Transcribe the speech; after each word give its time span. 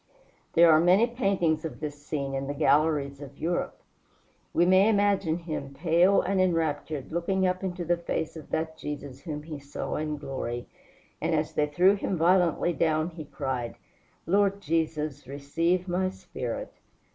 There 0.53 0.71
are 0.71 0.79
many 0.79 1.05
paintings 1.05 1.63
of 1.63 1.79
this 1.79 2.03
scene 2.03 2.33
in 2.33 2.47
the 2.47 2.55
galleries 2.55 3.21
of 3.21 3.37
Europe. 3.37 3.83
We 4.51 4.65
may 4.65 4.89
imagine 4.89 5.37
him, 5.37 5.75
pale 5.75 6.21
and 6.23 6.41
enraptured, 6.41 7.11
looking 7.11 7.45
up 7.45 7.63
into 7.63 7.85
the 7.85 7.97
face 7.97 8.35
of 8.35 8.49
that 8.49 8.77
Jesus 8.79 9.19
whom 9.19 9.43
he 9.43 9.59
saw 9.59 9.97
in 9.97 10.17
glory, 10.17 10.65
and 11.21 11.35
as 11.35 11.53
they 11.53 11.67
threw 11.67 11.93
him 11.93 12.17
violently 12.17 12.73
down 12.73 13.09
he 13.11 13.25
cried, 13.25 13.75
"Lord 14.25 14.59
Jesus, 14.59 15.27
receive 15.27 15.87
my 15.87 16.09
spirit." 16.09 16.73